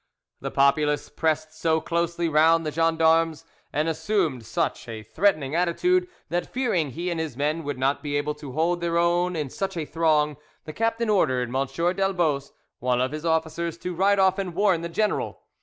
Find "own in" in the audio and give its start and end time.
8.97-9.51